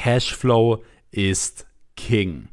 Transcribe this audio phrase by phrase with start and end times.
[0.00, 2.48] Cashflow ist King.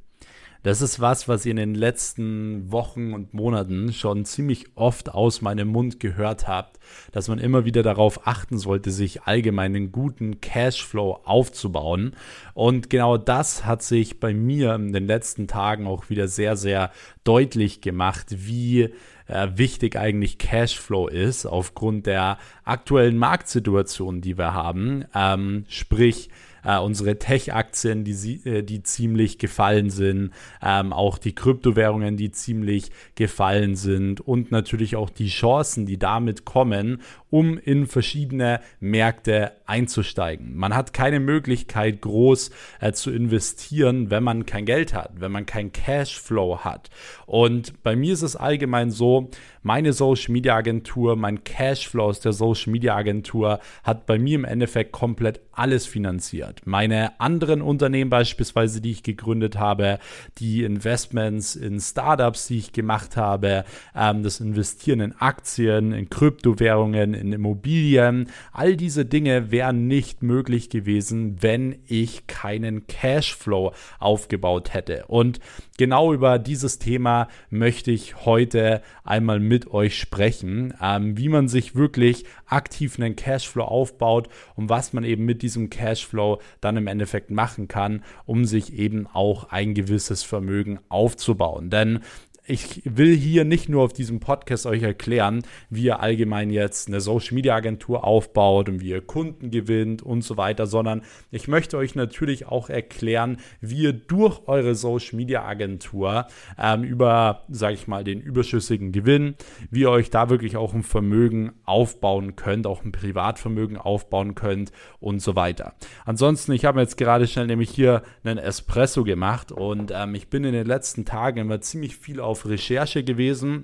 [0.63, 5.41] Das ist was, was ihr in den letzten Wochen und Monaten schon ziemlich oft aus
[5.41, 6.77] meinem Mund gehört habt,
[7.13, 12.17] dass man immer wieder darauf achten sollte, sich allgemein einen guten Cashflow aufzubauen.
[12.53, 16.91] Und genau das hat sich bei mir in den letzten Tagen auch wieder sehr, sehr
[17.23, 18.89] deutlich gemacht, wie
[19.27, 25.05] äh, wichtig eigentlich Cashflow ist aufgrund der aktuellen Marktsituation, die wir haben.
[25.15, 26.29] Ähm, sprich,
[26.67, 30.31] äh, unsere Tech-Aktien, die, äh, die ziemlich gefallen sind,
[30.61, 34.19] ähm, auch die Kryptowährungen, die ziemlich gefallen sind.
[34.19, 40.55] Und natürlich auch die Chancen, die damit kommen, um in verschiedene Märkte einzusteigen.
[40.55, 45.45] Man hat keine Möglichkeit, groß äh, zu investieren, wenn man kein Geld hat, wenn man
[45.45, 46.89] kein Cashflow hat.
[47.25, 49.29] Und bei mir ist es allgemein so,
[49.67, 54.45] meine Social Media Agentur, mein Cashflow aus der Social Media Agentur hat bei mir im
[54.45, 56.61] Endeffekt komplett alles finanziert.
[56.65, 59.99] Meine anderen Unternehmen beispielsweise, die ich gegründet habe,
[60.37, 67.13] die Investments in Startups, die ich gemacht habe, ähm, das Investieren in Aktien, in Kryptowährungen,
[67.17, 75.05] in Immobilien, all diese Dinge wären nicht möglich gewesen, wenn ich keinen Cashflow aufgebaut hätte.
[75.07, 75.39] Und
[75.77, 81.75] genau über dieses Thema möchte ich heute einmal mit euch sprechen, ähm, wie man sich
[81.75, 87.31] wirklich aktiv einen Cashflow aufbaut und was man eben mit diesem Cashflow dann im Endeffekt
[87.31, 91.69] machen kann, um sich eben auch ein gewisses Vermögen aufzubauen.
[91.69, 91.99] Denn
[92.47, 97.01] ich will hier nicht nur auf diesem Podcast euch erklären, wie ihr allgemein jetzt eine
[97.01, 101.77] Social Media Agentur aufbaut und wie ihr Kunden gewinnt und so weiter, sondern ich möchte
[101.77, 107.87] euch natürlich auch erklären, wie ihr durch eure Social Media Agentur ähm, über, sage ich
[107.87, 109.35] mal, den überschüssigen Gewinn,
[109.69, 114.71] wie ihr euch da wirklich auch ein Vermögen aufbauen könnt, auch ein Privatvermögen aufbauen könnt
[115.01, 115.73] und so weiter.
[116.05, 120.45] Ansonsten, ich habe jetzt gerade schnell nämlich hier einen Espresso gemacht und ähm, ich bin
[120.45, 123.63] in den letzten Tagen immer ziemlich viel auf auf Recherche gewesen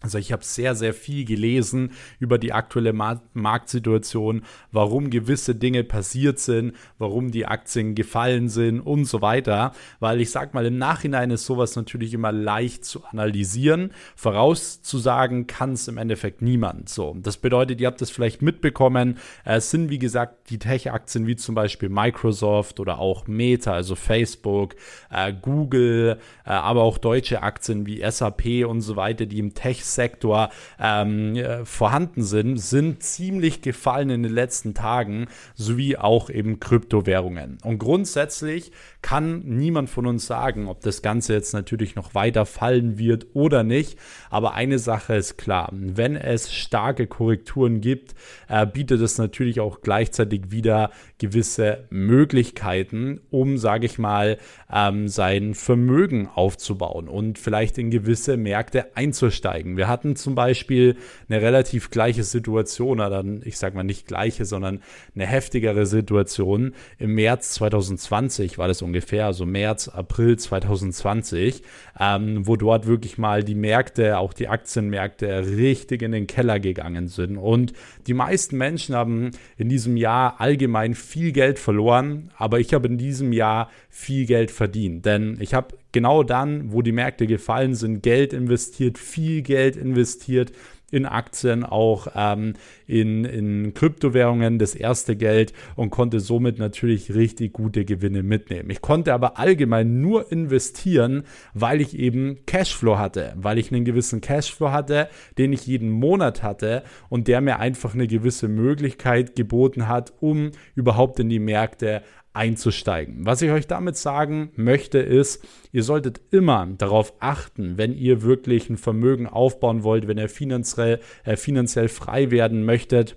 [0.00, 6.38] also ich habe sehr, sehr viel gelesen über die aktuelle Marktsituation, warum gewisse Dinge passiert
[6.38, 9.72] sind, warum die Aktien gefallen sind und so weiter.
[9.98, 13.90] Weil ich sage mal, im Nachhinein ist sowas natürlich immer leicht zu analysieren.
[14.14, 16.88] Vorauszusagen kann es im Endeffekt niemand.
[16.88, 21.34] So, das bedeutet, ihr habt es vielleicht mitbekommen, es sind wie gesagt die Tech-Aktien wie
[21.34, 24.76] zum Beispiel Microsoft oder auch Meta, also Facebook,
[25.10, 29.87] äh, Google, äh, aber auch deutsche Aktien wie SAP und so weiter, die im Tech
[29.94, 30.50] Sektor
[30.80, 37.58] ähm, äh, vorhanden sind, sind ziemlich gefallen in den letzten Tagen, sowie auch eben Kryptowährungen.
[37.64, 38.72] Und grundsätzlich
[39.02, 43.62] kann niemand von uns sagen, ob das Ganze jetzt natürlich noch weiter fallen wird oder
[43.62, 43.98] nicht.
[44.28, 48.14] Aber eine Sache ist klar, wenn es starke Korrekturen gibt,
[48.48, 54.38] äh, bietet es natürlich auch gleichzeitig wieder gewisse Möglichkeiten, um, sage ich mal,
[54.72, 59.76] ähm, sein Vermögen aufzubauen und vielleicht in gewisse Märkte einzusteigen.
[59.78, 60.96] Wir hatten zum Beispiel
[61.28, 64.82] eine relativ gleiche Situation, oder ich sage mal nicht gleiche, sondern
[65.14, 66.74] eine heftigere Situation.
[66.98, 71.62] Im März 2020 war das ungefähr, also März, April 2020,
[71.98, 77.06] ähm, wo dort wirklich mal die Märkte, auch die Aktienmärkte, richtig in den Keller gegangen
[77.06, 77.36] sind.
[77.36, 77.72] Und
[78.08, 82.98] die meisten Menschen haben in diesem Jahr allgemein viel Geld verloren, aber ich habe in
[82.98, 85.06] diesem Jahr viel Geld verdient.
[85.06, 90.52] Denn ich habe genau dann, wo die Märkte gefallen sind, Geld investiert, viel Geld investiert
[90.90, 92.54] in Aktien, auch ähm,
[92.86, 98.70] in, in Kryptowährungen das erste Geld und konnte somit natürlich richtig gute Gewinne mitnehmen.
[98.70, 104.20] Ich konnte aber allgemein nur investieren, weil ich eben Cashflow hatte, weil ich einen gewissen
[104.20, 109.88] Cashflow hatte, den ich jeden Monat hatte und der mir einfach eine gewisse Möglichkeit geboten
[109.88, 113.26] hat, um überhaupt in die Märkte einzusteigen.
[113.26, 118.70] Was ich euch damit sagen möchte, ist, ihr solltet immer darauf achten, wenn ihr wirklich
[118.70, 123.16] ein Vermögen aufbauen wollt, wenn ihr finanziell, äh, finanziell frei werden möchtet,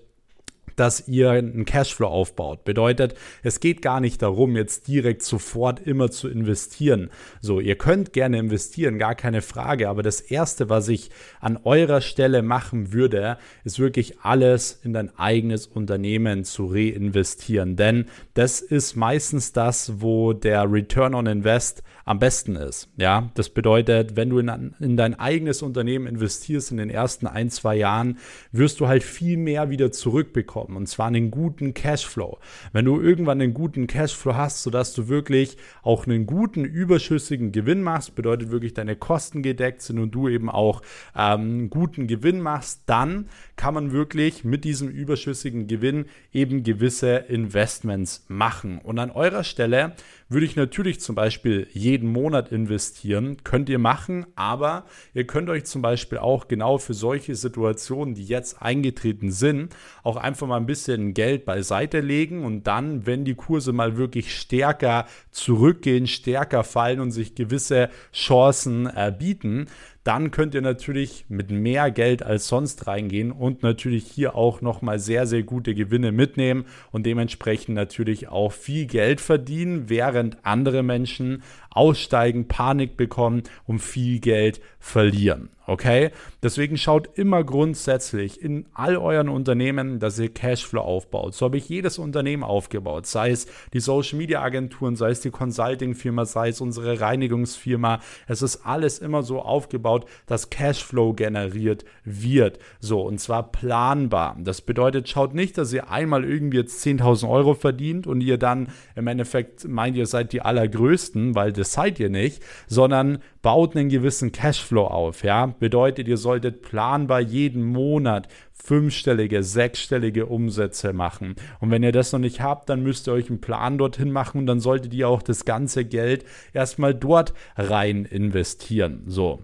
[0.81, 2.63] dass ihr einen Cashflow aufbaut.
[2.63, 7.11] Bedeutet, es geht gar nicht darum, jetzt direkt sofort immer zu investieren.
[7.39, 12.01] So, ihr könnt gerne investieren, gar keine Frage, aber das erste, was ich an eurer
[12.01, 18.95] Stelle machen würde, ist wirklich alles in dein eigenes Unternehmen zu reinvestieren, denn das ist
[18.95, 22.89] meistens das, wo der Return on Invest am besten ist.
[22.97, 27.49] Ja, das bedeutet, wenn du in, in dein eigenes Unternehmen investierst in den ersten ein,
[27.49, 28.17] zwei Jahren,
[28.51, 32.39] wirst du halt viel mehr wieder zurückbekommen bekommen und zwar einen guten Cashflow.
[32.73, 37.83] Wenn du irgendwann einen guten Cashflow hast, sodass du wirklich auch einen guten überschüssigen Gewinn
[37.83, 40.81] machst, bedeutet wirklich deine Kosten gedeckt sind und du eben auch
[41.15, 48.25] ähm, guten Gewinn machst, dann kann man wirklich mit diesem überschüssigen Gewinn eben gewisse Investments
[48.27, 48.79] machen.
[48.79, 49.93] Und an eurer Stelle
[50.27, 53.37] würde ich natürlich zum Beispiel jeden Monat investieren.
[53.43, 58.23] Könnt ihr machen, aber ihr könnt euch zum Beispiel auch genau für solche Situationen, die
[58.23, 63.35] jetzt eingetreten sind, auch einfach mal ein bisschen Geld beiseite legen und dann, wenn die
[63.35, 69.67] Kurse mal wirklich stärker zurückgehen, stärker fallen und sich gewisse Chancen äh, bieten,
[70.03, 74.97] dann könnt ihr natürlich mit mehr Geld als sonst reingehen und natürlich hier auch nochmal
[74.97, 81.43] sehr, sehr gute Gewinne mitnehmen und dementsprechend natürlich auch viel Geld verdienen, während andere Menschen
[81.71, 85.49] aussteigen, Panik bekommen und viel Geld verlieren.
[85.67, 86.09] Okay?
[86.43, 91.33] Deswegen schaut immer grundsätzlich in all euren Unternehmen, dass ihr Cashflow aufbaut.
[91.33, 95.29] So habe ich jedes Unternehmen aufgebaut, sei es die Social Media Agenturen, sei es die
[95.29, 97.99] Consulting Firma, sei es unsere Reinigungsfirma.
[98.27, 102.59] Es ist alles immer so aufgebaut, dass Cashflow generiert wird.
[102.79, 104.35] So, und zwar planbar.
[104.39, 108.69] Das bedeutet, schaut nicht, dass ihr einmal irgendwie jetzt 10.000 Euro verdient und ihr dann
[108.95, 113.89] im Endeffekt meint, ihr seid die Allergrößten, weil das seid ihr nicht, sondern baut einen
[113.89, 115.23] gewissen Cashflow auf.
[115.23, 115.45] Ja?
[115.45, 121.35] Bedeutet, ihr solltet planbar jeden Monat fünfstellige, sechsstellige Umsätze machen.
[121.59, 124.39] Und wenn ihr das noch nicht habt, dann müsst ihr euch einen Plan dorthin machen
[124.39, 129.03] und dann solltet ihr auch das ganze Geld erstmal dort rein investieren.
[129.07, 129.39] So.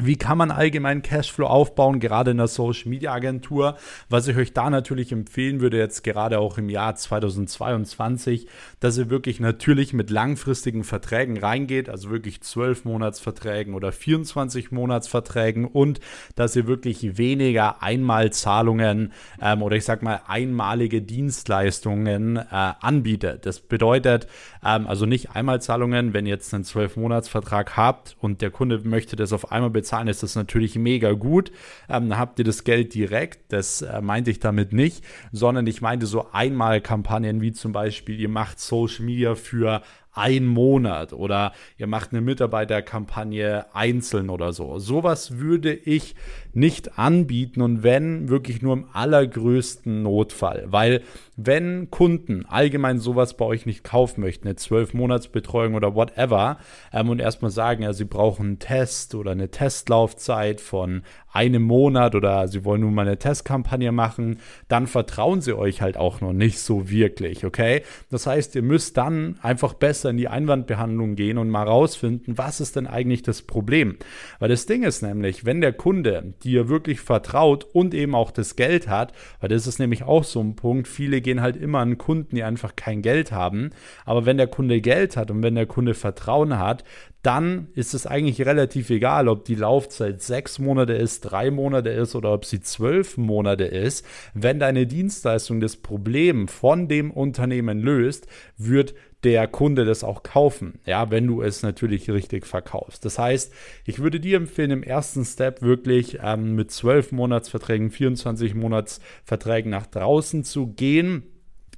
[0.00, 3.76] Wie kann man allgemein Cashflow aufbauen, gerade in der Social Media Agentur?
[4.08, 8.46] Was ich euch da natürlich empfehlen würde, jetzt gerade auch im Jahr 2022,
[8.78, 15.64] dass ihr wirklich natürlich mit langfristigen Verträgen reingeht, also wirklich 12 Monatsverträgen oder 24 Monatsverträgen
[15.64, 15.98] und
[16.36, 19.12] dass ihr wirklich weniger Einmalzahlungen
[19.42, 23.46] ähm, oder ich sag mal einmalige Dienstleistungen äh, anbietet.
[23.46, 24.28] Das bedeutet
[24.64, 29.16] ähm, also nicht Einmalzahlungen, wenn ihr jetzt einen 12 Monatsvertrag habt und der Kunde möchte
[29.16, 31.50] das auf einmal bezahlen, bezahlen, ist das natürlich mega gut.
[31.88, 33.52] Ähm, habt ihr das Geld direkt.
[33.52, 35.02] Das äh, meinte ich damit nicht,
[35.32, 39.82] sondern ich meinte so Einmalkampagnen wie zum Beispiel, ihr macht Social Media für
[40.18, 44.78] ein Monat oder ihr macht eine Mitarbeiterkampagne einzeln oder so.
[44.78, 46.16] Sowas würde ich
[46.52, 51.02] nicht anbieten und wenn wirklich nur im allergrößten Notfall, weil
[51.36, 56.58] wenn Kunden allgemein sowas bei euch nicht kaufen möchten, eine 12-Monats-Betreuung oder whatever,
[56.92, 61.02] ähm, und erstmal sagen, ja, sie brauchen einen Test oder eine Testlaufzeit von
[61.38, 65.96] einem Monat oder sie wollen nun mal eine Testkampagne machen, dann vertrauen sie euch halt
[65.96, 67.82] auch noch nicht so wirklich, okay?
[68.10, 72.60] Das heißt, ihr müsst dann einfach besser in die Einwandbehandlung gehen und mal rausfinden, was
[72.60, 73.98] ist denn eigentlich das Problem?
[74.40, 78.56] Weil das Ding ist nämlich, wenn der Kunde dir wirklich vertraut und eben auch das
[78.56, 81.98] Geld hat, weil das ist nämlich auch so ein Punkt, viele gehen halt immer an
[81.98, 83.70] Kunden, die einfach kein Geld haben.
[84.04, 86.82] Aber wenn der Kunde Geld hat und wenn der Kunde Vertrauen hat,
[87.22, 92.14] dann ist es eigentlich relativ egal, ob die Laufzeit sechs Monate ist, drei Monate ist
[92.14, 94.04] oder ob sie zwölf Monate ist.
[94.34, 98.26] Wenn deine Dienstleistung das Problem von dem Unternehmen löst,
[98.56, 98.94] wird
[99.24, 103.04] der Kunde das auch kaufen, ja, wenn du es natürlich richtig verkaufst.
[103.04, 103.52] Das heißt,
[103.84, 109.86] ich würde dir empfehlen, im ersten Step wirklich ähm, mit 12 Monatsverträgen, 24 Monatsverträgen nach
[109.86, 111.24] draußen zu gehen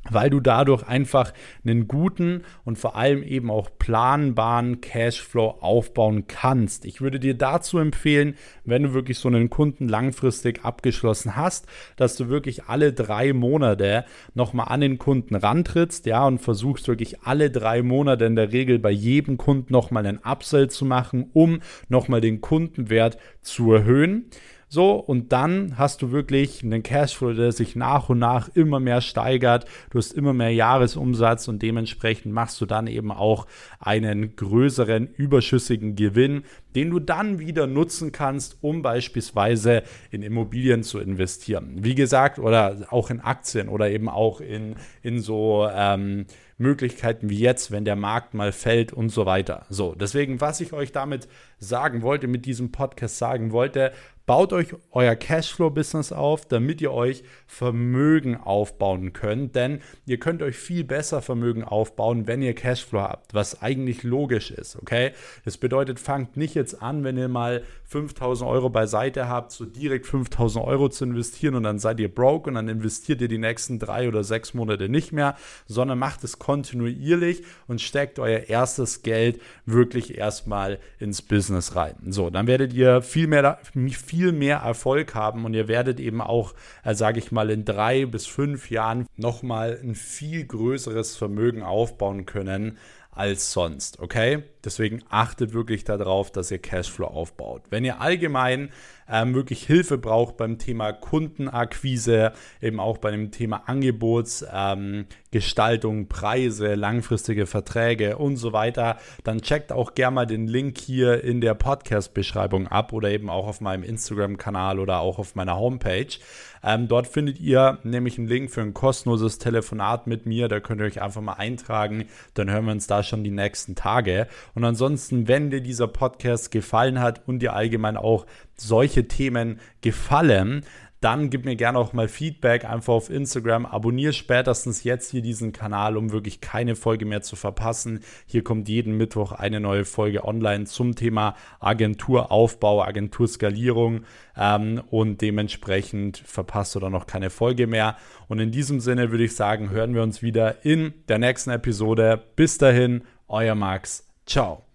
[0.08, 1.32] weil du dadurch einfach
[1.64, 6.84] einen guten und vor allem eben auch planbaren Cashflow aufbauen kannst.
[6.84, 11.66] Ich würde dir dazu empfehlen, wenn du wirklich so einen Kunden langfristig abgeschlossen hast,
[11.96, 14.04] dass du wirklich alle drei Monate
[14.34, 18.78] nochmal an den Kunden rantrittst, ja, und versuchst wirklich alle drei Monate in der Regel
[18.78, 24.30] bei jedem Kunden nochmal einen Upsell zu machen, um nochmal den Kundenwert zu erhöhen.
[24.72, 29.00] So, und dann hast du wirklich einen Cashflow, der sich nach und nach immer mehr
[29.00, 29.64] steigert.
[29.90, 33.48] Du hast immer mehr Jahresumsatz und dementsprechend machst du dann eben auch
[33.80, 36.44] einen größeren überschüssigen Gewinn,
[36.76, 41.78] den du dann wieder nutzen kannst, um beispielsweise in Immobilien zu investieren.
[41.80, 46.26] Wie gesagt, oder auch in Aktien oder eben auch in, in so ähm,
[46.58, 49.66] Möglichkeiten wie jetzt, wenn der Markt mal fällt und so weiter.
[49.68, 51.26] So, deswegen, was ich euch damit
[51.58, 53.92] sagen wollte, mit diesem Podcast sagen wollte,
[54.30, 59.56] Baut euch euer Cashflow-Business auf, damit ihr euch Vermögen aufbauen könnt.
[59.56, 64.52] Denn ihr könnt euch viel besser Vermögen aufbauen, wenn ihr Cashflow habt, was eigentlich logisch
[64.52, 64.76] ist.
[64.76, 65.10] Okay?
[65.44, 70.06] Das bedeutet, fangt nicht jetzt an, wenn ihr mal 5000 Euro beiseite habt, so direkt
[70.06, 73.80] 5000 Euro zu investieren und dann seid ihr broke und dann investiert ihr die nächsten
[73.80, 75.34] drei oder sechs Monate nicht mehr,
[75.66, 81.96] sondern macht es kontinuierlich und steckt euer erstes Geld wirklich erstmal ins Business rein.
[82.10, 86.54] So, dann werdet ihr viel mehr, viel mehr Erfolg haben und ihr werdet eben auch,
[86.84, 92.26] äh, sage ich mal, in drei bis fünf Jahren nochmal ein viel größeres Vermögen aufbauen
[92.26, 92.78] können
[93.10, 94.44] als sonst, okay?
[94.64, 97.62] Deswegen achtet wirklich darauf, dass ihr Cashflow aufbaut.
[97.70, 98.70] Wenn ihr allgemein
[99.10, 106.74] ähm, wirklich Hilfe braucht beim Thema Kundenakquise, eben auch bei dem Thema Angebotsgestaltung, ähm, Preise,
[106.74, 111.54] langfristige Verträge und so weiter, dann checkt auch gerne mal den Link hier in der
[111.54, 116.18] Podcast-Beschreibung ab oder eben auch auf meinem Instagram-Kanal oder auch auf meiner Homepage.
[116.62, 120.48] Ähm, dort findet ihr nämlich einen Link für ein kostenloses Telefonat mit mir.
[120.48, 122.06] Da könnt ihr euch einfach mal eintragen.
[122.34, 124.26] Dann hören wir uns da schon die nächsten Tage.
[124.54, 128.26] Und ansonsten, wenn dir dieser Podcast gefallen hat und dir allgemein auch
[128.56, 130.64] solche Themen gefallen,
[131.00, 133.64] dann gib mir gerne auch mal Feedback einfach auf Instagram.
[133.64, 138.00] Abonniere spätestens jetzt hier diesen Kanal, um wirklich keine Folge mehr zu verpassen.
[138.26, 144.02] Hier kommt jeden Mittwoch eine neue Folge online zum Thema Agenturaufbau, Agenturskalierung
[144.36, 147.96] ähm, und dementsprechend verpasst du dann noch keine Folge mehr.
[148.28, 152.22] Und in diesem Sinne würde ich sagen, hören wir uns wieder in der nächsten Episode.
[152.36, 154.09] Bis dahin, euer Max.
[154.30, 154.69] Tchau.